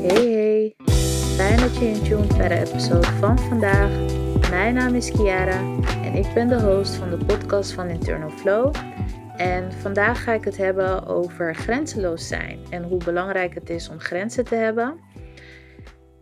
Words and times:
Hey 0.00 0.32
hey, 0.32 0.74
fijn 1.36 1.60
dat 1.60 1.76
je 1.76 1.88
intuned 1.88 2.36
bij 2.36 2.48
de 2.48 2.54
episode 2.54 3.06
van 3.06 3.38
vandaag. 3.38 3.90
Mijn 4.50 4.74
naam 4.74 4.94
is 4.94 5.10
Kiara 5.10 5.58
en 6.02 6.14
ik 6.14 6.34
ben 6.34 6.48
de 6.48 6.60
host 6.60 6.94
van 6.94 7.10
de 7.10 7.24
podcast 7.24 7.72
van 7.72 7.88
Internal 7.88 8.30
Flow. 8.30 8.74
En 9.36 9.72
vandaag 9.72 10.22
ga 10.22 10.32
ik 10.32 10.44
het 10.44 10.56
hebben 10.56 11.06
over 11.06 11.54
grenzeloos 11.54 12.28
zijn 12.28 12.60
en 12.70 12.82
hoe 12.82 13.04
belangrijk 13.04 13.54
het 13.54 13.70
is 13.70 13.88
om 13.88 14.00
grenzen 14.00 14.44
te 14.44 14.54
hebben. 14.54 15.00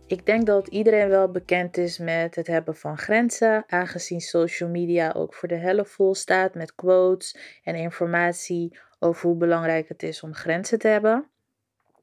Ik 0.07 0.25
denk 0.25 0.45
dat 0.45 0.67
iedereen 0.67 1.09
wel 1.09 1.31
bekend 1.31 1.77
is 1.77 1.97
met 1.97 2.35
het 2.35 2.47
hebben 2.47 2.75
van 2.75 2.97
grenzen, 2.97 3.63
aangezien 3.67 4.21
social 4.21 4.69
media 4.69 5.11
ook 5.11 5.33
voor 5.33 5.47
de 5.47 5.57
helft 5.57 5.91
vol 5.91 6.15
staat 6.15 6.55
met 6.55 6.75
quotes 6.75 7.59
en 7.63 7.75
informatie 7.75 8.79
over 8.99 9.27
hoe 9.27 9.37
belangrijk 9.37 9.87
het 9.87 10.03
is 10.03 10.23
om 10.23 10.33
grenzen 10.33 10.79
te 10.79 10.87
hebben. 10.87 11.29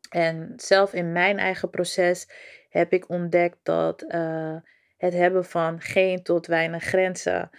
En 0.09 0.53
zelf 0.57 0.93
in 0.93 1.13
mijn 1.13 1.39
eigen 1.39 1.71
proces 1.71 2.29
heb 2.69 2.93
ik 2.93 3.09
ontdekt 3.09 3.59
dat 3.63 4.03
uh, 4.03 4.57
het 4.97 5.13
hebben 5.13 5.45
van 5.45 5.81
geen 5.81 6.23
tot 6.23 6.47
weinig 6.47 6.85
grenzen 6.85 7.51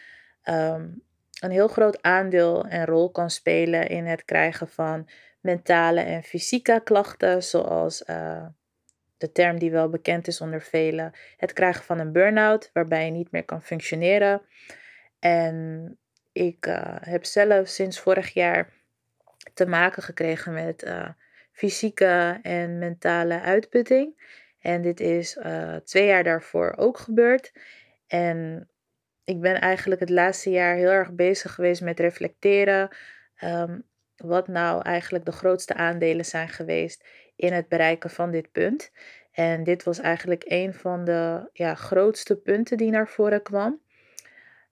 um, 0.44 1.06
een 1.40 1.52
heel 1.52 1.68
groot 1.68 2.02
aandeel 2.02 2.66
en 2.66 2.86
rol 2.86 3.12
kan 3.12 3.30
spelen 3.30 3.88
in 3.88 4.06
het 4.06 4.26
krijgen 4.26 4.68
van 4.68 5.10
mentale 5.40 6.02
en 6.02 6.24
fysieke 6.24 6.82
klachten, 6.84 7.44
zoals 7.44 8.04
uh, 8.10 8.46
de 9.18 9.32
term 9.32 9.60
die 9.60 9.72
wel 9.72 9.90
bekend 9.90 10.28
is 10.28 10.42
onder 10.42 10.62
velen, 10.62 11.12
het 11.38 11.54
krijgen 11.54 11.84
van 11.84 12.00
een 12.00 12.12
burn-out, 12.12 12.70
waarbij 12.74 13.06
je 13.06 13.12
niet 13.12 13.32
meer 13.32 13.46
kan 13.46 13.62
functioneren. 13.62 14.42
En 15.20 15.98
ik 16.32 16.66
uh, 16.66 16.96
heb 17.00 17.26
zelf 17.26 17.68
sinds 17.68 18.00
vorig 18.00 18.34
jaar 18.34 18.74
te 19.54 19.66
maken 19.66 20.04
gekregen 20.04 20.54
met 20.54 20.84
fysieke 21.58 22.40
en 22.42 22.78
mentale 22.78 23.42
uitputting. 23.42 24.36
En 24.60 24.82
dit 24.82 25.00
is 25.00 25.36
uh, 25.36 25.76
twee 25.76 26.06
jaar 26.06 26.24
daarvoor 26.24 26.74
ook 26.78 26.98
gebeurd. 26.98 27.54
En 28.08 28.70
ik 29.24 29.42
ben 29.42 29.62
eigenlijk 29.62 30.00
het 30.02 30.10
laatste 30.10 30.50
jaar 30.50 30.76
heel 30.76 30.90
erg 30.90 31.14
bezig 31.14 31.54
geweest 31.54 31.82
met 31.82 32.00
reflecteren. 32.00 32.90
Um, 33.44 33.84
wat 34.16 34.48
nou 34.48 34.82
eigenlijk 34.82 35.26
de 35.26 35.32
grootste 35.32 35.74
aandelen 35.74 36.26
zijn 36.26 36.50
geweest 36.50 37.08
in 37.36 37.54
het 37.54 37.68
bereiken 37.68 38.10
van 38.10 38.32
dit 38.32 38.52
punt. 38.52 38.92
En 39.32 39.64
dit 39.64 39.84
was 39.84 40.00
eigenlijk 40.00 40.44
een 40.48 40.74
van 40.74 41.06
de 41.06 41.50
ja, 41.54 41.76
grootste 41.76 42.36
punten 42.36 42.78
die 42.78 42.92
naar 42.92 43.08
voren 43.08 43.42
kwam. 43.42 43.82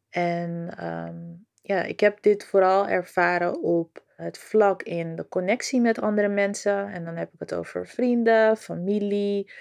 En 0.09 0.83
um, 0.85 1.45
ja, 1.61 1.83
ik 1.83 1.99
heb 1.99 2.21
dit 2.21 2.45
vooral 2.45 2.87
ervaren 2.87 3.61
op 3.61 4.04
het 4.15 4.37
vlak 4.37 4.83
in 4.83 5.15
de 5.15 5.27
connectie 5.27 5.81
met 5.81 6.01
andere 6.01 6.27
mensen. 6.27 6.87
En 6.91 7.05
dan 7.05 7.15
heb 7.15 7.33
ik 7.33 7.39
het 7.39 7.53
over 7.53 7.87
vrienden, 7.87 8.57
familie, 8.57 9.51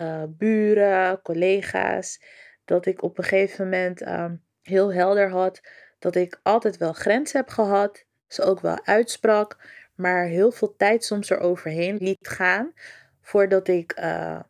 uh, 0.00 0.22
buren, 0.28 1.22
collega's. 1.22 2.22
Dat 2.64 2.86
ik 2.86 3.02
op 3.02 3.18
een 3.18 3.24
gegeven 3.24 3.64
moment 3.64 4.06
um, 4.06 4.42
heel 4.62 4.92
helder 4.92 5.30
had 5.30 5.60
dat 6.04 6.14
ik 6.14 6.40
altijd 6.42 6.76
wel 6.76 6.92
grenzen 6.92 7.38
heb 7.38 7.48
gehad. 7.48 8.04
Ze 8.26 8.42
ook 8.42 8.60
wel 8.60 8.86
uitsprak, 8.86 9.56
maar 9.94 10.24
heel 10.24 10.50
veel 10.50 10.76
tijd 10.76 11.04
soms 11.04 11.30
eroverheen 11.30 11.96
liet 11.96 12.28
gaan 12.28 12.72
voordat 13.20 13.68
ik 13.68 13.98
uh, 13.98 14.40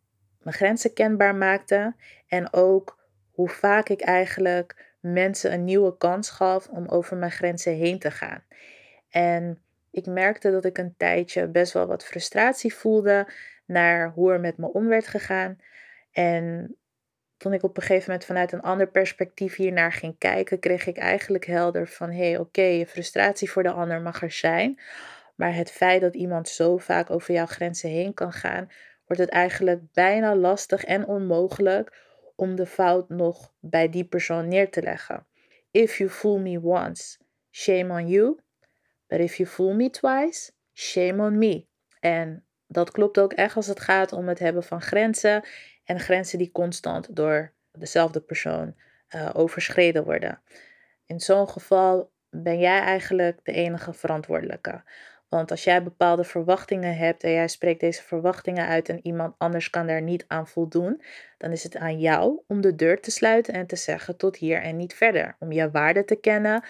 mijn 0.42 0.56
grenzen 0.56 0.92
kenbaar 0.92 1.34
maakte. 1.34 1.94
En 2.26 2.52
ook 2.52 2.98
hoe 3.30 3.48
vaak 3.48 3.88
ik 3.88 4.00
eigenlijk 4.00 4.94
mensen 5.00 5.52
een 5.52 5.64
nieuwe 5.64 5.96
kans 5.96 6.30
gaf 6.30 6.68
om 6.68 6.86
over 6.86 7.16
mijn 7.16 7.30
grenzen 7.30 7.74
heen 7.74 7.98
te 7.98 8.10
gaan. 8.10 8.44
En 9.14 9.62
ik 9.90 10.06
merkte 10.06 10.50
dat 10.50 10.64
ik 10.64 10.78
een 10.78 10.94
tijdje 10.96 11.48
best 11.48 11.72
wel 11.72 11.86
wat 11.86 12.04
frustratie 12.04 12.74
voelde 12.74 13.28
naar 13.64 14.10
hoe 14.10 14.32
er 14.32 14.40
met 14.40 14.56
me 14.56 14.72
om 14.72 14.88
werd 14.88 15.06
gegaan. 15.06 15.58
En 16.12 16.76
toen 17.36 17.52
ik 17.52 17.62
op 17.62 17.76
een 17.76 17.82
gegeven 17.82 18.10
moment 18.10 18.26
vanuit 18.26 18.52
een 18.52 18.60
ander 18.60 18.88
perspectief 18.88 19.56
hiernaar 19.56 19.92
ging 19.92 20.18
kijken, 20.18 20.58
kreeg 20.58 20.86
ik 20.86 20.96
eigenlijk 20.96 21.46
helder 21.46 21.88
van 21.88 22.10
hé, 22.10 22.30
hey, 22.30 22.38
oké, 22.38 22.62
je 22.62 22.86
frustratie 22.86 23.50
voor 23.50 23.62
de 23.62 23.70
ander 23.70 24.00
mag 24.00 24.22
er 24.22 24.30
zijn. 24.30 24.80
Maar 25.34 25.54
het 25.54 25.70
feit 25.70 26.00
dat 26.00 26.14
iemand 26.14 26.48
zo 26.48 26.76
vaak 26.76 27.10
over 27.10 27.34
jouw 27.34 27.46
grenzen 27.46 27.90
heen 27.90 28.14
kan 28.14 28.32
gaan, 28.32 28.70
wordt 29.06 29.22
het 29.22 29.30
eigenlijk 29.30 29.92
bijna 29.92 30.36
lastig 30.36 30.84
en 30.84 31.06
onmogelijk 31.06 32.02
om 32.36 32.56
de 32.56 32.66
fout 32.66 33.08
nog 33.08 33.52
bij 33.60 33.88
die 33.88 34.04
persoon 34.04 34.48
neer 34.48 34.70
te 34.70 34.82
leggen. 34.82 35.26
If 35.70 35.98
you 35.98 36.10
fool 36.10 36.38
me 36.38 36.60
once, 36.62 37.18
shame 37.50 37.92
on 37.92 38.08
you. 38.08 38.42
But 39.14 39.22
if 39.22 39.36
you 39.36 39.46
fool 39.48 39.74
me 39.74 39.90
twice, 39.90 40.52
shame 40.72 41.22
on 41.22 41.38
me. 41.38 41.66
En 42.00 42.44
dat 42.66 42.90
klopt 42.90 43.18
ook 43.18 43.32
echt 43.32 43.56
als 43.56 43.66
het 43.66 43.80
gaat 43.80 44.12
om 44.12 44.28
het 44.28 44.38
hebben 44.38 44.62
van 44.62 44.80
grenzen. 44.80 45.44
En 45.84 46.00
grenzen 46.00 46.38
die 46.38 46.52
constant 46.52 47.16
door 47.16 47.52
dezelfde 47.72 48.20
persoon 48.20 48.74
uh, 49.14 49.30
overschreden 49.32 50.04
worden. 50.04 50.42
In 51.06 51.20
zo'n 51.20 51.48
geval 51.48 52.10
ben 52.30 52.58
jij 52.58 52.80
eigenlijk 52.80 53.40
de 53.42 53.52
enige 53.52 53.92
verantwoordelijke. 53.92 54.82
Want 55.28 55.50
als 55.50 55.64
jij 55.64 55.82
bepaalde 55.82 56.24
verwachtingen 56.24 56.96
hebt 56.96 57.22
en 57.22 57.30
jij 57.30 57.48
spreekt 57.48 57.80
deze 57.80 58.02
verwachtingen 58.02 58.66
uit 58.66 58.88
en 58.88 59.06
iemand 59.06 59.34
anders 59.38 59.70
kan 59.70 59.86
daar 59.86 60.02
niet 60.02 60.24
aan 60.28 60.48
voldoen, 60.48 61.02
dan 61.38 61.50
is 61.52 61.62
het 61.62 61.76
aan 61.76 61.98
jou 61.98 62.40
om 62.46 62.60
de 62.60 62.74
deur 62.74 63.00
te 63.00 63.10
sluiten 63.10 63.54
en 63.54 63.66
te 63.66 63.76
zeggen 63.76 64.16
tot 64.16 64.36
hier 64.36 64.62
en 64.62 64.76
niet 64.76 64.94
verder. 64.94 65.36
Om 65.38 65.52
je 65.52 65.70
waarde 65.70 66.04
te 66.04 66.16
kennen 66.16 66.64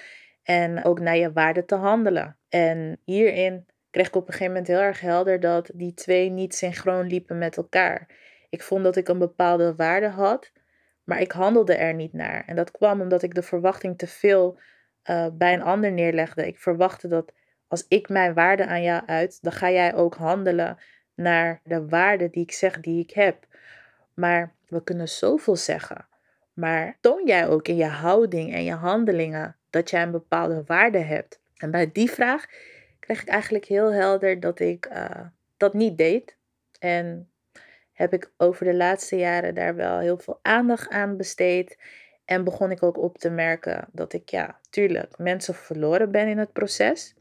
en 0.45 0.85
ook 0.85 1.01
naar 1.01 1.17
je 1.17 1.33
waarde 1.33 1.65
te 1.65 1.75
handelen. 1.75 2.37
En 2.49 3.01
hierin 3.05 3.67
kreeg 3.91 4.07
ik 4.07 4.17
op 4.17 4.27
een 4.27 4.33
gegeven 4.33 4.53
moment 4.53 4.67
heel 4.67 4.81
erg 4.81 5.01
helder 5.01 5.41
dat 5.41 5.71
die 5.75 5.95
twee 5.95 6.31
niet 6.31 6.55
synchroon 6.55 7.07
liepen 7.07 7.39
met 7.39 7.57
elkaar. 7.57 8.07
Ik 8.51 8.63
vond 8.63 8.85
dat 8.85 8.97
ik 8.97 9.09
een 9.09 9.19
bepaalde 9.19 9.75
waarde 9.75 10.09
had, 10.09 10.53
maar 11.05 11.21
ik 11.21 11.33
handelde 11.33 11.75
er 11.75 11.95
niet 11.95 12.13
naar. 12.13 12.45
En 12.47 12.57
dat 12.57 12.71
kwam 12.71 13.01
omdat 13.01 13.23
ik 13.23 13.35
de 13.35 13.43
verwachting 13.43 13.99
te 13.99 14.07
veel 14.07 14.59
uh, 15.11 15.27
bij 15.33 15.55
een 15.55 15.63
ander 15.63 15.93
neerlegde. 15.93 16.47
Ik 16.47 16.59
verwachtte 16.59 17.09
dat 17.09 17.33
als 17.69 17.85
ik 17.89 18.09
mijn 18.09 18.35
waarde 18.35 18.67
aan 18.67 18.83
jou 18.83 19.03
uit, 19.07 19.39
dan 19.43 19.53
ga 19.53 19.71
jij 19.71 19.95
ook 19.95 20.15
handelen 20.15 20.79
naar 21.15 21.61
de 21.65 21.89
waarde 21.89 22.31
die 22.31 22.43
ik 22.43 22.53
zeg 22.53 22.81
die 22.81 23.03
ik 23.03 23.11
heb. 23.11 23.47
Maar 24.15 24.55
we 24.69 24.83
kunnen 24.83 25.09
zoveel 25.09 25.57
zeggen. 25.57 26.07
Maar 26.53 26.97
toon 27.01 27.27
jij 27.27 27.49
ook 27.49 27.69
in 27.69 27.77
je 27.77 27.85
houding 27.85 28.53
en 28.55 28.65
je 28.65 28.73
handelingen 28.73 29.57
dat 29.75 29.91
jij 29.91 30.03
een 30.03 30.11
bepaalde 30.11 30.63
waarde 30.67 30.99
hebt? 30.99 31.41
En 31.57 31.71
bij 31.71 31.93
die 31.93 32.11
vraag 32.11 32.47
kreeg 33.01 33.23
ik 33.23 33.29
eigenlijk 33.29 33.65
heel 33.65 33.93
helder 33.93 34.41
dat 34.41 34.61
ik 34.61 34.89
uh, 34.93 35.21
dat 35.57 35.75
niet 35.75 35.99
deed. 35.99 36.37
En 36.79 37.31
heb 37.93 38.13
ik 38.13 38.33
over 38.37 38.65
de 38.65 38.75
laatste 38.75 39.17
jaren 39.17 39.55
daar 39.55 39.75
wel 39.75 39.99
heel 39.99 40.19
veel 40.19 40.39
aandacht 40.43 40.91
aan 40.91 41.17
besteed. 41.17 41.79
En 42.25 42.45
begon 42.45 42.71
ik 42.71 42.83
ook 42.83 42.99
op 42.99 43.19
te 43.19 43.31
merken 43.31 43.89
dat 43.93 44.13
ik, 44.13 44.29
ja, 44.29 44.59
tuurlijk, 44.71 45.19
mensen 45.19 45.55
verloren 45.55 46.11
ben 46.11 46.29
in 46.29 46.39
het 46.39 46.53
proces. 46.53 47.15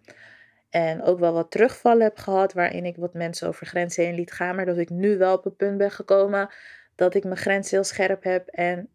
En 0.69 1.03
ook 1.03 1.19
wel 1.19 1.33
wat 1.33 1.51
terugvallen 1.51 2.03
heb 2.03 2.17
gehad 2.17 2.53
waarin 2.53 2.85
ik 2.85 2.95
wat 2.95 3.13
mensen 3.13 3.47
over 3.47 3.65
grenzen 3.65 4.03
heen 4.03 4.15
liet 4.15 4.31
gaan. 4.31 4.55
Maar 4.55 4.65
dat 4.65 4.77
ik 4.77 4.89
nu 4.89 5.17
wel 5.17 5.35
op 5.35 5.43
het 5.43 5.57
punt 5.57 5.77
ben 5.77 5.91
gekomen 5.91 6.49
dat 6.95 7.15
ik 7.15 7.23
mijn 7.23 7.37
grenzen 7.37 7.75
heel 7.75 7.85
scherp 7.85 8.23
heb. 8.23 8.47
En 8.47 8.89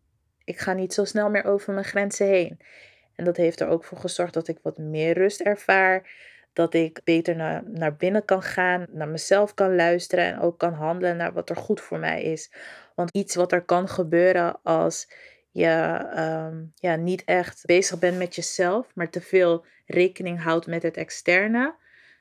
ik 0.44 0.58
ga 0.58 0.72
niet 0.72 0.94
zo 0.94 1.04
snel 1.04 1.30
meer 1.30 1.44
over 1.44 1.72
mijn 1.72 1.84
grenzen 1.84 2.26
heen. 2.26 2.58
En 3.18 3.24
dat 3.24 3.36
heeft 3.36 3.60
er 3.60 3.68
ook 3.68 3.84
voor 3.84 3.98
gezorgd 3.98 4.34
dat 4.34 4.48
ik 4.48 4.58
wat 4.62 4.78
meer 4.78 5.14
rust 5.14 5.40
ervaar. 5.40 6.10
Dat 6.52 6.74
ik 6.74 7.00
beter 7.04 7.36
naar, 7.36 7.62
naar 7.66 7.96
binnen 7.96 8.24
kan 8.24 8.42
gaan, 8.42 8.86
naar 8.90 9.08
mezelf 9.08 9.54
kan 9.54 9.76
luisteren 9.76 10.24
en 10.24 10.40
ook 10.40 10.58
kan 10.58 10.72
handelen 10.72 11.16
naar 11.16 11.32
wat 11.32 11.50
er 11.50 11.56
goed 11.56 11.80
voor 11.80 11.98
mij 11.98 12.22
is. 12.22 12.52
Want 12.94 13.10
iets 13.12 13.34
wat 13.34 13.52
er 13.52 13.64
kan 13.64 13.88
gebeuren 13.88 14.62
als 14.62 15.12
je 15.50 16.00
um, 16.50 16.72
ja, 16.74 16.96
niet 16.96 17.24
echt 17.24 17.62
bezig 17.66 17.98
bent 17.98 18.18
met 18.18 18.34
jezelf, 18.34 18.94
maar 18.94 19.10
te 19.10 19.20
veel 19.20 19.64
rekening 19.86 20.42
houdt 20.42 20.66
met 20.66 20.82
het 20.82 20.96
externe, 20.96 21.74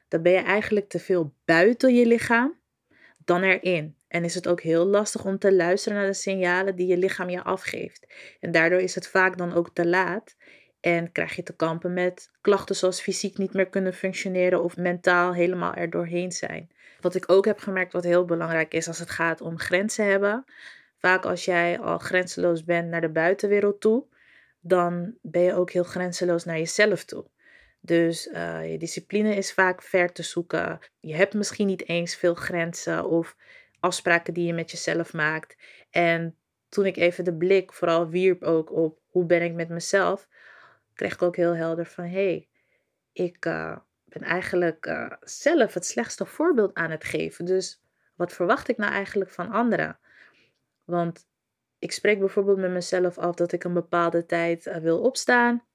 dan 0.07 0.21
ben 0.21 0.31
je 0.31 0.41
eigenlijk 0.41 0.89
te 0.89 0.99
veel 0.99 1.33
buiten 1.45 1.95
je 1.95 2.05
lichaam 2.05 2.59
dan 3.25 3.43
erin. 3.43 3.95
En 4.07 4.23
is 4.23 4.35
het 4.35 4.47
ook 4.47 4.61
heel 4.61 4.85
lastig 4.85 5.25
om 5.25 5.37
te 5.37 5.53
luisteren 5.53 5.97
naar 5.97 6.07
de 6.07 6.13
signalen 6.13 6.75
die 6.75 6.87
je 6.87 6.97
lichaam 6.97 7.29
je 7.29 7.43
afgeeft. 7.43 8.07
En 8.39 8.51
daardoor 8.51 8.79
is 8.79 8.95
het 8.95 9.07
vaak 9.07 9.37
dan 9.37 9.53
ook 9.53 9.69
te 9.73 9.87
laat. 9.87 10.35
En 10.87 11.11
krijg 11.11 11.35
je 11.35 11.43
te 11.43 11.55
kampen 11.55 11.93
met 11.93 12.31
klachten 12.41 12.75
zoals 12.75 13.01
fysiek 13.01 13.37
niet 13.37 13.53
meer 13.53 13.67
kunnen 13.67 13.93
functioneren 13.93 14.63
of 14.63 14.77
mentaal 14.77 15.33
helemaal 15.33 15.73
er 15.73 15.89
doorheen 15.89 16.31
zijn. 16.31 16.69
Wat 17.01 17.15
ik 17.15 17.31
ook 17.31 17.45
heb 17.45 17.59
gemerkt, 17.59 17.93
wat 17.93 18.03
heel 18.03 18.25
belangrijk 18.25 18.73
is 18.73 18.87
als 18.87 18.99
het 18.99 19.09
gaat 19.09 19.41
om 19.41 19.59
grenzen 19.59 20.05
hebben. 20.05 20.45
Vaak 20.97 21.25
als 21.25 21.45
jij 21.45 21.79
al 21.79 21.97
grenzeloos 21.97 22.63
bent 22.63 22.89
naar 22.89 23.01
de 23.01 23.09
buitenwereld 23.09 23.81
toe, 23.81 24.05
dan 24.59 25.15
ben 25.21 25.41
je 25.41 25.53
ook 25.53 25.71
heel 25.71 25.83
grenzeloos 25.83 26.43
naar 26.43 26.57
jezelf 26.57 27.03
toe. 27.03 27.25
Dus 27.79 28.27
uh, 28.27 28.71
je 28.71 28.77
discipline 28.77 29.35
is 29.35 29.53
vaak 29.53 29.81
ver 29.81 30.11
te 30.11 30.23
zoeken. 30.23 30.79
Je 30.99 31.15
hebt 31.15 31.33
misschien 31.33 31.67
niet 31.67 31.87
eens 31.87 32.15
veel 32.15 32.35
grenzen 32.35 33.09
of 33.09 33.35
afspraken 33.79 34.33
die 34.33 34.45
je 34.45 34.53
met 34.53 34.71
jezelf 34.71 35.13
maakt. 35.13 35.57
En 35.89 36.35
toen 36.69 36.85
ik 36.85 36.97
even 36.97 37.23
de 37.23 37.33
blik 37.33 37.73
vooral 37.73 38.09
wierp 38.09 38.43
ook 38.43 38.71
op 38.71 38.99
hoe 39.07 39.25
ben 39.25 39.41
ik 39.41 39.53
met 39.53 39.69
mezelf, 39.69 40.27
kreeg 40.97 41.13
ik 41.13 41.21
ook 41.21 41.35
heel 41.35 41.55
helder 41.55 41.85
van 41.85 42.03
hé, 42.03 42.09
hey, 42.09 42.47
ik 43.11 43.45
uh, 43.45 43.77
ben 44.03 44.21
eigenlijk 44.21 44.85
uh, 44.85 45.11
zelf 45.19 45.73
het 45.73 45.85
slechtste 45.85 46.25
voorbeeld 46.25 46.73
aan 46.73 46.91
het 46.91 47.03
geven. 47.03 47.45
Dus 47.45 47.81
wat 48.15 48.33
verwacht 48.33 48.67
ik 48.67 48.77
nou 48.77 48.91
eigenlijk 48.91 49.31
van 49.31 49.51
anderen? 49.51 49.99
Want 50.83 51.27
ik 51.79 51.91
spreek 51.91 52.19
bijvoorbeeld 52.19 52.57
met 52.57 52.71
mezelf 52.71 53.17
af 53.17 53.35
dat 53.35 53.51
ik 53.51 53.63
een 53.63 53.73
bepaalde 53.73 54.25
tijd 54.25 54.67
eh, 54.67 54.77
wil 54.77 55.01
opstaan. 55.01 55.65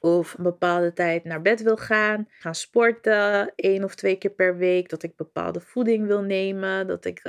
Of 0.00 0.38
een 0.38 0.44
bepaalde 0.44 0.92
tijd 0.92 1.24
naar 1.24 1.42
bed 1.42 1.62
wil 1.62 1.76
gaan. 1.76 2.28
Gaan 2.28 2.54
sporten 2.54 3.52
één 3.54 3.84
of 3.84 3.94
twee 3.94 4.16
keer 4.16 4.30
per 4.30 4.56
week. 4.56 4.88
Dat 4.88 5.02
ik 5.02 5.16
bepaalde 5.16 5.60
voeding 5.60 6.06
wil 6.06 6.22
nemen. 6.22 6.86
Dat 6.86 7.04
ik 7.04 7.22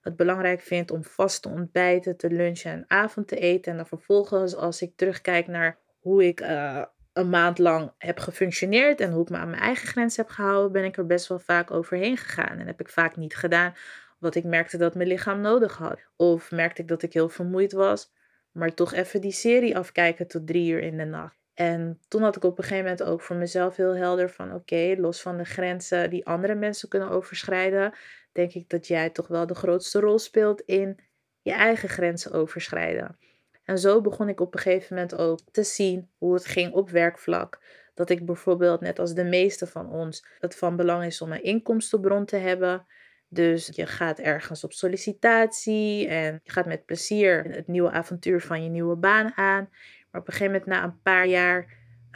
het 0.00 0.16
belangrijk 0.16 0.60
vind 0.60 0.90
om 0.90 1.04
vast 1.04 1.42
te 1.42 1.48
ontbijten, 1.48 2.16
te 2.16 2.30
lunchen 2.30 2.72
en 2.72 2.84
avond 2.86 3.28
te 3.28 3.36
eten. 3.36 3.70
En 3.70 3.76
dan 3.76 3.86
vervolgens, 3.86 4.56
als 4.56 4.82
ik 4.82 4.96
terugkijk 4.96 5.46
naar 5.46 5.78
hoe 6.06 6.26
ik 6.26 6.40
uh, 6.40 6.82
een 7.12 7.28
maand 7.28 7.58
lang 7.58 7.92
heb 7.98 8.18
gefunctioneerd 8.18 9.00
en 9.00 9.12
hoe 9.12 9.22
ik 9.22 9.28
me 9.28 9.36
aan 9.36 9.50
mijn 9.50 9.62
eigen 9.62 9.88
grens 9.88 10.16
heb 10.16 10.28
gehouden, 10.28 10.72
ben 10.72 10.84
ik 10.84 10.96
er 10.96 11.06
best 11.06 11.28
wel 11.28 11.38
vaak 11.38 11.70
overheen 11.70 12.16
gegaan. 12.16 12.58
En 12.58 12.66
heb 12.66 12.80
ik 12.80 12.88
vaak 12.88 13.16
niet 13.16 13.36
gedaan 13.36 13.74
wat 14.18 14.34
ik 14.34 14.44
merkte 14.44 14.76
dat 14.76 14.94
mijn 14.94 15.08
lichaam 15.08 15.40
nodig 15.40 15.76
had. 15.76 16.00
Of 16.16 16.50
merkte 16.50 16.82
ik 16.82 16.88
dat 16.88 17.02
ik 17.02 17.12
heel 17.12 17.28
vermoeid 17.28 17.72
was, 17.72 18.12
maar 18.52 18.74
toch 18.74 18.92
even 18.92 19.20
die 19.20 19.32
serie 19.32 19.76
afkijken 19.76 20.26
tot 20.26 20.46
drie 20.46 20.70
uur 20.70 20.80
in 20.80 20.96
de 20.96 21.04
nacht. 21.04 21.36
En 21.54 22.00
toen 22.08 22.22
had 22.22 22.36
ik 22.36 22.44
op 22.44 22.58
een 22.58 22.64
gegeven 22.64 22.84
moment 22.84 23.02
ook 23.02 23.20
voor 23.20 23.36
mezelf 23.36 23.76
heel 23.76 23.96
helder 23.96 24.30
van 24.30 24.54
oké, 24.54 24.94
los 24.98 25.22
van 25.22 25.36
de 25.36 25.44
grenzen 25.44 26.10
die 26.10 26.26
andere 26.26 26.54
mensen 26.54 26.88
kunnen 26.88 27.10
overschrijden, 27.10 27.92
denk 28.32 28.52
ik 28.52 28.68
dat 28.68 28.86
jij 28.86 29.10
toch 29.10 29.28
wel 29.28 29.46
de 29.46 29.54
grootste 29.54 30.00
rol 30.00 30.18
speelt 30.18 30.60
in 30.60 30.98
je 31.42 31.52
eigen 31.52 31.88
grenzen 31.88 32.32
overschrijden. 32.32 33.16
En 33.66 33.78
zo 33.78 34.00
begon 34.00 34.28
ik 34.28 34.40
op 34.40 34.54
een 34.54 34.60
gegeven 34.60 34.94
moment 34.94 35.16
ook 35.16 35.38
te 35.50 35.62
zien 35.62 36.08
hoe 36.18 36.34
het 36.34 36.46
ging 36.46 36.72
op 36.72 36.90
werkvlak. 36.90 37.60
Dat 37.94 38.10
ik 38.10 38.26
bijvoorbeeld, 38.26 38.80
net 38.80 38.98
als 38.98 39.14
de 39.14 39.24
meeste 39.24 39.66
van 39.66 39.90
ons, 39.90 40.26
het 40.38 40.56
van 40.56 40.76
belang 40.76 41.04
is 41.04 41.20
om 41.20 41.32
een 41.32 41.42
inkomstenbron 41.42 42.24
te 42.24 42.36
hebben. 42.36 42.86
Dus 43.28 43.68
je 43.72 43.86
gaat 43.86 44.18
ergens 44.18 44.64
op 44.64 44.72
sollicitatie 44.72 46.08
en 46.08 46.40
je 46.42 46.52
gaat 46.52 46.66
met 46.66 46.84
plezier 46.84 47.44
het 47.44 47.66
nieuwe 47.66 47.90
avontuur 47.90 48.40
van 48.40 48.62
je 48.62 48.70
nieuwe 48.70 48.96
baan 48.96 49.32
aan. 49.36 49.68
Maar 50.10 50.20
op 50.20 50.26
een 50.26 50.32
gegeven 50.32 50.52
moment, 50.52 50.66
na 50.66 50.84
een 50.84 51.00
paar 51.02 51.26
jaar, 51.26 51.66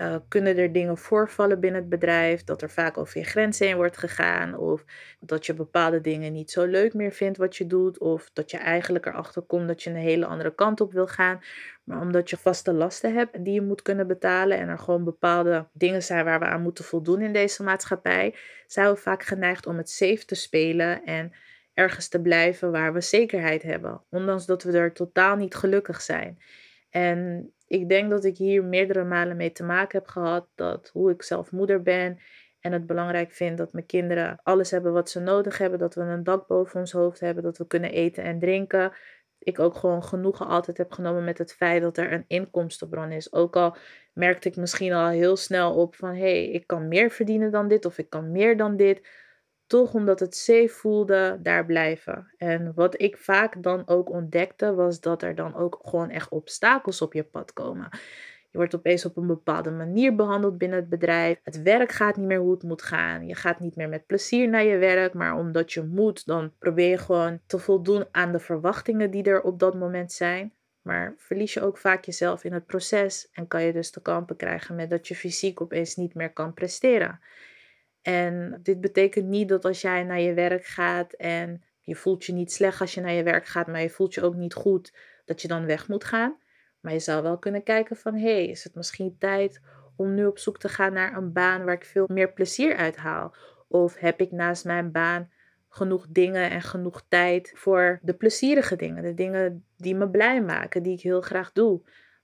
uh, 0.00 0.16
kunnen 0.28 0.56
er 0.56 0.72
dingen 0.72 0.98
voorvallen 0.98 1.60
binnen 1.60 1.80
het 1.80 1.90
bedrijf, 1.90 2.44
dat 2.44 2.62
er 2.62 2.70
vaak 2.70 2.98
over 2.98 3.18
je 3.18 3.24
grenzen 3.24 3.66
heen 3.66 3.76
wordt 3.76 3.96
gegaan, 3.96 4.56
of 4.56 4.84
dat 5.20 5.46
je 5.46 5.54
bepaalde 5.54 6.00
dingen 6.00 6.32
niet 6.32 6.50
zo 6.50 6.64
leuk 6.64 6.94
meer 6.94 7.12
vindt 7.12 7.38
wat 7.38 7.56
je 7.56 7.66
doet, 7.66 7.98
of 7.98 8.30
dat 8.32 8.50
je 8.50 8.56
eigenlijk 8.56 9.06
erachter 9.06 9.42
komt 9.42 9.68
dat 9.68 9.82
je 9.82 9.90
een 9.90 9.96
hele 9.96 10.26
andere 10.26 10.54
kant 10.54 10.80
op 10.80 10.92
wil 10.92 11.06
gaan, 11.06 11.40
maar 11.84 12.00
omdat 12.00 12.30
je 12.30 12.36
vaste 12.36 12.72
lasten 12.72 13.14
hebt 13.14 13.44
die 13.44 13.54
je 13.54 13.62
moet 13.62 13.82
kunnen 13.82 14.06
betalen 14.06 14.58
en 14.58 14.68
er 14.68 14.78
gewoon 14.78 15.04
bepaalde 15.04 15.68
dingen 15.72 16.02
zijn 16.02 16.24
waar 16.24 16.38
we 16.38 16.46
aan 16.46 16.62
moeten 16.62 16.84
voldoen 16.84 17.20
in 17.20 17.32
deze 17.32 17.62
maatschappij, 17.62 18.34
zijn 18.66 18.90
we 18.90 18.96
vaak 18.96 19.22
geneigd 19.22 19.66
om 19.66 19.76
het 19.76 19.90
safe 19.90 20.24
te 20.24 20.34
spelen 20.34 21.04
en 21.04 21.32
ergens 21.74 22.08
te 22.08 22.20
blijven 22.20 22.70
waar 22.70 22.92
we 22.92 23.00
zekerheid 23.00 23.62
hebben, 23.62 24.02
ondanks 24.10 24.46
dat 24.46 24.62
we 24.62 24.78
er 24.78 24.92
totaal 24.92 25.36
niet 25.36 25.54
gelukkig 25.54 26.00
zijn. 26.00 26.38
En 26.90 27.52
ik 27.70 27.88
denk 27.88 28.10
dat 28.10 28.24
ik 28.24 28.36
hier 28.36 28.64
meerdere 28.64 29.04
malen 29.04 29.36
mee 29.36 29.52
te 29.52 29.64
maken 29.64 29.98
heb 29.98 30.08
gehad. 30.08 30.48
Dat 30.54 30.90
hoe 30.92 31.10
ik 31.10 31.22
zelf 31.22 31.52
moeder 31.52 31.82
ben 31.82 32.18
en 32.60 32.72
het 32.72 32.86
belangrijk 32.86 33.32
vind 33.32 33.58
dat 33.58 33.72
mijn 33.72 33.86
kinderen 33.86 34.40
alles 34.42 34.70
hebben 34.70 34.92
wat 34.92 35.10
ze 35.10 35.20
nodig 35.20 35.58
hebben. 35.58 35.78
Dat 35.78 35.94
we 35.94 36.00
een 36.00 36.24
dak 36.24 36.46
boven 36.46 36.80
ons 36.80 36.92
hoofd 36.92 37.20
hebben. 37.20 37.42
Dat 37.42 37.58
we 37.58 37.66
kunnen 37.66 37.92
eten 37.92 38.24
en 38.24 38.38
drinken. 38.38 38.92
Ik 39.38 39.58
ook 39.58 39.74
gewoon 39.74 40.04
genoegen 40.04 40.46
altijd 40.46 40.76
heb 40.76 40.92
genomen 40.92 41.24
met 41.24 41.38
het 41.38 41.52
feit 41.52 41.82
dat 41.82 41.96
er 41.96 42.12
een 42.12 42.24
inkomstenbron 42.26 43.12
is. 43.12 43.32
Ook 43.32 43.56
al 43.56 43.76
merkte 44.12 44.48
ik 44.48 44.56
misschien 44.56 44.92
al 44.92 45.08
heel 45.08 45.36
snel 45.36 45.74
op 45.74 45.94
van 45.94 46.10
hé, 46.10 46.20
hey, 46.20 46.50
ik 46.50 46.66
kan 46.66 46.88
meer 46.88 47.10
verdienen 47.10 47.50
dan 47.50 47.68
dit 47.68 47.84
of 47.84 47.98
ik 47.98 48.10
kan 48.10 48.32
meer 48.32 48.56
dan 48.56 48.76
dit 48.76 49.08
toch 49.70 49.94
omdat 49.94 50.20
het 50.20 50.36
safe 50.36 50.68
voelde, 50.68 51.38
daar 51.42 51.66
blijven. 51.66 52.34
En 52.36 52.72
wat 52.74 53.00
ik 53.00 53.16
vaak 53.16 53.62
dan 53.62 53.82
ook 53.88 54.10
ontdekte, 54.10 54.74
was 54.74 55.00
dat 55.00 55.22
er 55.22 55.34
dan 55.34 55.56
ook 55.56 55.78
gewoon 55.82 56.10
echt 56.10 56.30
obstakels 56.30 57.02
op 57.02 57.12
je 57.12 57.24
pad 57.24 57.52
komen. 57.52 57.88
Je 58.50 58.58
wordt 58.58 58.74
opeens 58.74 59.04
op 59.04 59.16
een 59.16 59.26
bepaalde 59.26 59.70
manier 59.70 60.14
behandeld 60.14 60.58
binnen 60.58 60.78
het 60.78 60.88
bedrijf. 60.88 61.40
Het 61.42 61.62
werk 61.62 61.92
gaat 61.92 62.16
niet 62.16 62.26
meer 62.26 62.38
hoe 62.38 62.52
het 62.52 62.62
moet 62.62 62.82
gaan. 62.82 63.26
Je 63.26 63.34
gaat 63.34 63.60
niet 63.60 63.76
meer 63.76 63.88
met 63.88 64.06
plezier 64.06 64.48
naar 64.48 64.64
je 64.64 64.78
werk, 64.78 65.14
maar 65.14 65.36
omdat 65.36 65.72
je 65.72 65.82
moet, 65.82 66.26
dan 66.26 66.52
probeer 66.58 66.88
je 66.88 66.98
gewoon 66.98 67.40
te 67.46 67.58
voldoen 67.58 68.04
aan 68.10 68.32
de 68.32 68.40
verwachtingen 68.40 69.10
die 69.10 69.22
er 69.22 69.42
op 69.42 69.58
dat 69.58 69.74
moment 69.74 70.12
zijn. 70.12 70.52
Maar 70.82 71.14
verlies 71.16 71.54
je 71.54 71.62
ook 71.62 71.78
vaak 71.78 72.04
jezelf 72.04 72.44
in 72.44 72.52
het 72.52 72.66
proces 72.66 73.28
en 73.32 73.48
kan 73.48 73.62
je 73.62 73.72
dus 73.72 73.90
te 73.90 74.02
kampen 74.02 74.36
krijgen 74.36 74.74
met 74.74 74.90
dat 74.90 75.08
je 75.08 75.14
fysiek 75.14 75.60
opeens 75.60 75.96
niet 75.96 76.14
meer 76.14 76.32
kan 76.32 76.54
presteren. 76.54 77.20
En 78.02 78.60
dit 78.62 78.80
betekent 78.80 79.26
niet 79.26 79.48
dat 79.48 79.64
als 79.64 79.80
jij 79.80 80.02
naar 80.02 80.20
je 80.20 80.34
werk 80.34 80.64
gaat 80.64 81.12
en 81.12 81.62
je 81.80 81.94
voelt 81.94 82.24
je 82.24 82.32
niet 82.32 82.52
slecht 82.52 82.80
als 82.80 82.94
je 82.94 83.00
naar 83.00 83.12
je 83.12 83.22
werk 83.22 83.46
gaat, 83.46 83.66
maar 83.66 83.82
je 83.82 83.90
voelt 83.90 84.14
je 84.14 84.22
ook 84.22 84.34
niet 84.34 84.54
goed, 84.54 84.94
dat 85.24 85.42
je 85.42 85.48
dan 85.48 85.66
weg 85.66 85.88
moet 85.88 86.04
gaan. 86.04 86.38
Maar 86.80 86.92
je 86.92 86.98
zou 86.98 87.22
wel 87.22 87.38
kunnen 87.38 87.62
kijken 87.62 87.96
van, 87.96 88.14
hé, 88.14 88.20
hey, 88.20 88.46
is 88.46 88.64
het 88.64 88.74
misschien 88.74 89.16
tijd 89.18 89.60
om 89.96 90.14
nu 90.14 90.26
op 90.26 90.38
zoek 90.38 90.58
te 90.58 90.68
gaan 90.68 90.92
naar 90.92 91.16
een 91.16 91.32
baan 91.32 91.64
waar 91.64 91.74
ik 91.74 91.84
veel 91.84 92.08
meer 92.12 92.32
plezier 92.32 92.76
uit 92.76 92.96
haal? 92.96 93.34
Of 93.68 93.96
heb 93.96 94.20
ik 94.20 94.30
naast 94.30 94.64
mijn 94.64 94.92
baan 94.92 95.30
genoeg 95.68 96.06
dingen 96.08 96.50
en 96.50 96.62
genoeg 96.62 97.02
tijd 97.08 97.52
voor 97.54 97.98
de 98.02 98.14
plezierige 98.14 98.76
dingen, 98.76 99.02
de 99.02 99.14
dingen 99.14 99.64
die 99.76 99.94
me 99.94 100.10
blij 100.10 100.42
maken, 100.42 100.82
die 100.82 100.92
ik 100.92 101.00
heel 101.00 101.20
graag 101.20 101.52
doe? 101.52 101.80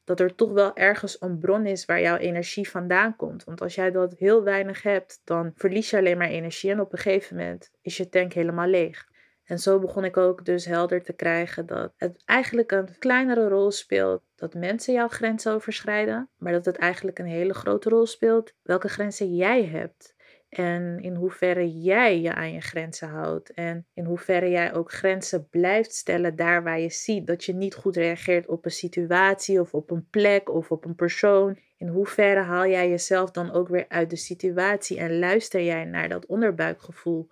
Dat 0.06 0.20
er 0.20 0.34
toch 0.34 0.52
wel 0.52 0.76
ergens 0.76 1.16
een 1.20 1.38
bron 1.38 1.66
is 1.66 1.84
waar 1.84 2.00
jouw 2.00 2.16
energie 2.16 2.70
vandaan 2.70 3.16
komt. 3.16 3.44
Want 3.44 3.60
als 3.60 3.74
jij 3.74 3.90
dat 3.90 4.14
heel 4.18 4.42
weinig 4.42 4.82
hebt, 4.82 5.20
dan 5.24 5.52
verlies 5.54 5.90
je 5.90 5.96
alleen 5.96 6.18
maar 6.18 6.28
energie 6.28 6.70
en 6.70 6.80
op 6.80 6.92
een 6.92 6.98
gegeven 6.98 7.36
moment 7.36 7.70
is 7.82 7.96
je 7.96 8.08
tank 8.08 8.32
helemaal 8.32 8.68
leeg. 8.68 9.08
En 9.44 9.58
zo 9.58 9.78
begon 9.78 10.04
ik 10.04 10.16
ook 10.16 10.44
dus 10.44 10.64
helder 10.64 11.02
te 11.02 11.12
krijgen 11.12 11.66
dat 11.66 11.92
het 11.96 12.22
eigenlijk 12.24 12.72
een 12.72 12.98
kleinere 12.98 13.48
rol 13.48 13.70
speelt 13.70 14.22
dat 14.34 14.54
mensen 14.54 14.94
jouw 14.94 15.08
grenzen 15.08 15.52
overschrijden, 15.52 16.28
maar 16.36 16.52
dat 16.52 16.64
het 16.64 16.76
eigenlijk 16.76 17.18
een 17.18 17.26
hele 17.26 17.54
grote 17.54 17.88
rol 17.88 18.06
speelt 18.06 18.52
welke 18.62 18.88
grenzen 18.88 19.34
jij 19.34 19.64
hebt. 19.64 20.15
En 20.56 20.98
in 21.00 21.14
hoeverre 21.14 21.78
jij 21.80 22.20
je 22.20 22.34
aan 22.34 22.52
je 22.52 22.60
grenzen 22.60 23.08
houdt. 23.08 23.50
En 23.50 23.86
in 23.94 24.04
hoeverre 24.04 24.50
jij 24.50 24.74
ook 24.74 24.92
grenzen 24.92 25.48
blijft 25.48 25.94
stellen 25.94 26.36
daar 26.36 26.62
waar 26.62 26.80
je 26.80 26.90
ziet 26.90 27.26
dat 27.26 27.44
je 27.44 27.54
niet 27.54 27.74
goed 27.74 27.96
reageert 27.96 28.46
op 28.46 28.64
een 28.64 28.70
situatie 28.70 29.60
of 29.60 29.74
op 29.74 29.90
een 29.90 30.06
plek 30.10 30.50
of 30.50 30.70
op 30.70 30.84
een 30.84 30.94
persoon. 30.94 31.58
In 31.76 31.88
hoeverre 31.88 32.40
haal 32.40 32.66
jij 32.66 32.88
jezelf 32.88 33.30
dan 33.30 33.52
ook 33.52 33.68
weer 33.68 33.84
uit 33.88 34.10
de 34.10 34.16
situatie 34.16 34.98
en 34.98 35.18
luister 35.18 35.62
jij 35.62 35.84
naar 35.84 36.08
dat 36.08 36.26
onderbuikgevoel. 36.26 37.28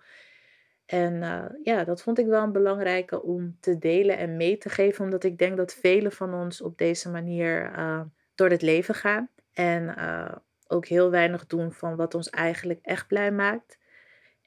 En 0.85 1.13
uh, 1.13 1.45
ja, 1.63 1.83
dat 1.83 2.01
vond 2.01 2.19
ik 2.19 2.25
wel 2.25 2.43
een 2.43 2.51
belangrijke 2.51 3.21
om 3.21 3.57
te 3.59 3.77
delen 3.77 4.17
en 4.17 4.37
mee 4.37 4.57
te 4.57 4.69
geven, 4.69 5.03
omdat 5.03 5.23
ik 5.23 5.37
denk 5.37 5.57
dat 5.57 5.73
velen 5.73 6.11
van 6.11 6.33
ons 6.33 6.61
op 6.61 6.77
deze 6.77 7.09
manier 7.09 7.71
uh, 7.77 8.01
door 8.35 8.49
het 8.49 8.61
leven 8.61 8.95
gaan. 8.95 9.29
En 9.53 9.83
uh, 9.83 10.35
ook 10.75 10.85
heel 10.85 11.11
weinig 11.11 11.45
doen 11.45 11.71
van 11.71 11.95
wat 11.95 12.13
ons 12.13 12.29
eigenlijk 12.29 12.79
echt 12.81 13.07
blij 13.07 13.31
maakt. 13.31 13.77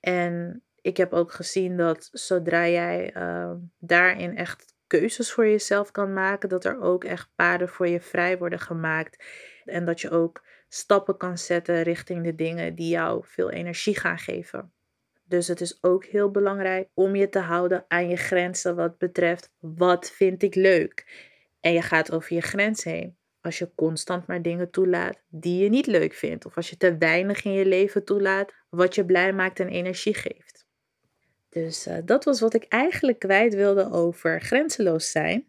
En 0.01 0.63
ik 0.81 0.97
heb 0.97 1.13
ook 1.13 1.33
gezien 1.33 1.77
dat 1.77 2.09
zodra 2.13 2.69
jij 2.69 3.15
uh, 3.17 3.53
daarin 3.79 4.37
echt 4.37 4.77
keuzes 4.87 5.33
voor 5.33 5.47
jezelf 5.47 5.91
kan 5.91 6.13
maken, 6.13 6.49
dat 6.49 6.65
er 6.65 6.81
ook 6.81 7.05
echt 7.05 7.31
paden 7.37 7.69
voor 7.69 7.89
je 7.89 8.01
vrij 8.01 8.39
worden 8.39 8.61
gemaakt. 8.61 9.25
En 9.65 9.85
dat 9.85 10.01
je 10.01 10.11
ook 10.11 10.45
stappen 10.69 11.17
kan 11.17 11.39
zetten 11.39 11.83
richting 11.83 12.25
de 12.25 12.35
dingen 12.35 12.75
die 12.75 12.89
jou 12.89 13.23
veel 13.27 13.51
energie 13.51 13.99
gaan 13.99 14.19
geven. 14.19 14.73
Dus 15.25 15.49
het 15.49 15.61
is 15.61 15.83
ook 15.83 16.05
heel 16.05 16.31
belangrijk 16.31 16.89
om 16.95 17.17
je 17.17 17.29
te 17.29 17.39
houden 17.39 17.85
aan 17.89 18.09
je 18.09 18.17
grenzen 18.17 18.77
wat 18.77 18.99
betreft 18.99 19.53
wat 19.59 20.11
vind 20.11 20.43
ik 20.43 20.55
leuk. 20.55 21.27
En 21.61 21.73
je 21.73 21.83
gaat 21.83 22.13
over 22.13 22.35
je 22.35 22.41
grens 22.41 22.85
heen 22.85 23.17
als 23.41 23.59
je 23.59 23.75
constant 23.75 24.27
maar 24.27 24.43
dingen 24.43 24.71
toelaat 24.71 25.19
die 25.29 25.63
je 25.63 25.69
niet 25.69 25.87
leuk 25.87 26.13
vindt. 26.13 26.47
Of 26.47 26.57
als 26.57 26.71
je 26.71 26.77
te 26.77 26.97
weinig 26.99 27.45
in 27.45 27.53
je 27.53 27.67
leven 27.67 28.05
toelaat 28.05 28.53
wat 28.69 28.95
je 28.95 29.05
blij 29.05 29.33
maakt 29.33 29.61
en 29.61 29.69
energie 29.69 30.15
geeft. 30.15 30.67
Dus 31.49 31.87
uh, 31.87 31.97
dat 32.05 32.25
was 32.25 32.41
wat 32.41 32.55
ik 32.55 32.65
eigenlijk 32.65 33.19
kwijt 33.19 33.55
wilde 33.55 33.91
over 33.91 34.41
grenzeloos 34.41 35.11
zijn. 35.11 35.47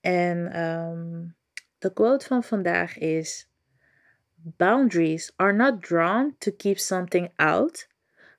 En 0.00 0.60
um, 0.62 1.36
de 1.78 1.92
quote 1.92 2.26
van 2.26 2.42
vandaag 2.42 2.98
is: 2.98 3.50
Boundaries 4.34 5.32
are 5.36 5.52
not 5.52 5.82
drawn 5.82 6.34
to 6.38 6.52
keep 6.56 6.78
something 6.78 7.32
out, 7.36 7.88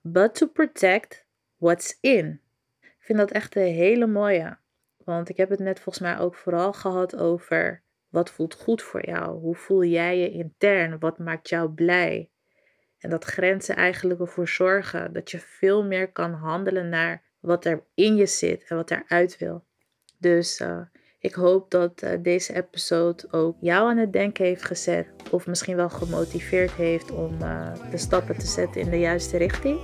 but 0.01 0.35
to 0.35 0.47
protect 0.47 1.25
what's 1.57 1.97
in. 2.01 2.41
Ik 2.81 3.07
vind 3.07 3.17
dat 3.17 3.31
echt 3.31 3.55
een 3.55 3.73
hele 3.73 4.07
mooie. 4.07 4.57
Want 4.97 5.29
ik 5.29 5.37
heb 5.37 5.49
het 5.49 5.59
net 5.59 5.79
volgens 5.79 6.03
mij 6.05 6.19
ook 6.19 6.35
vooral 6.35 6.73
gehad 6.73 7.15
over 7.15 7.83
wat 8.11 8.31
voelt 8.31 8.53
goed 8.53 8.81
voor 8.81 9.05
jou? 9.05 9.39
Hoe 9.39 9.55
voel 9.55 9.83
jij 9.83 10.19
je 10.19 10.31
intern? 10.31 10.99
Wat 10.99 11.17
maakt 11.17 11.49
jou 11.49 11.69
blij? 11.69 12.29
En 12.99 13.09
dat 13.09 13.23
grenzen 13.23 13.75
eigenlijk 13.75 14.19
ervoor 14.19 14.47
zorgen 14.47 15.13
dat 15.13 15.31
je 15.31 15.39
veel 15.39 15.83
meer 15.83 16.11
kan 16.11 16.33
handelen 16.33 16.89
naar 16.89 17.23
wat 17.39 17.65
er 17.65 17.83
in 17.93 18.15
je 18.15 18.25
zit 18.25 18.63
en 18.67 18.75
wat 18.75 18.91
eruit 18.91 19.37
wil. 19.37 19.63
Dus 20.17 20.59
uh, 20.59 20.81
ik 21.19 21.33
hoop 21.33 21.71
dat 21.71 22.03
uh, 22.03 22.11
deze 22.21 22.55
episode 22.55 23.27
ook 23.31 23.57
jou 23.59 23.89
aan 23.89 23.97
het 23.97 24.13
denken 24.13 24.45
heeft 24.45 24.63
gezet. 24.63 25.07
Of 25.31 25.47
misschien 25.47 25.75
wel 25.75 25.89
gemotiveerd 25.89 26.71
heeft 26.71 27.11
om 27.11 27.37
uh, 27.41 27.73
de 27.91 27.97
stappen 27.97 28.37
te 28.37 28.47
zetten 28.47 28.81
in 28.81 28.89
de 28.89 28.99
juiste 28.99 29.37
richting. 29.37 29.79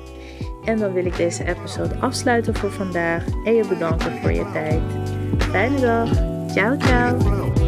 En 0.65 0.77
dan 0.77 0.93
wil 0.93 1.05
ik 1.05 1.15
deze 1.15 1.46
episode 1.46 1.96
afsluiten 1.96 2.55
voor 2.55 2.72
vandaag 2.72 3.25
en 3.46 3.53
je 3.53 3.67
bedanken 3.67 4.12
voor 4.12 4.31
je 4.31 4.51
tijd. 4.51 4.81
Fijne 5.43 5.79
dag. 5.79 6.10
Ciao, 6.51 6.77
ciao. 6.79 7.66